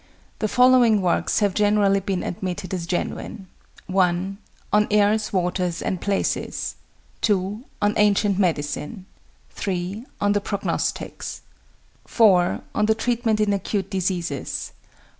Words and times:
The 0.39 0.47
following 0.47 0.99
works 0.99 1.41
have 1.41 1.53
generally 1.53 1.99
been 1.99 2.23
admitted 2.23 2.73
as 2.73 2.87
genuine: 2.87 3.47
1. 3.85 4.39
On 4.73 4.87
Airs, 4.89 5.31
Waters, 5.31 5.79
and 5.79 6.01
Places. 6.01 6.75
2. 7.21 7.63
On 7.83 7.93
Ancient 7.95 8.39
Medicine. 8.39 9.05
3. 9.51 10.07
On 10.19 10.31
the 10.31 10.41
Prognostics. 10.41 11.43
4. 12.07 12.61
On 12.73 12.87
the 12.87 12.95
Treatment 12.95 13.39
in 13.39 13.53
Acute 13.53 13.91
Diseases. 13.91 14.71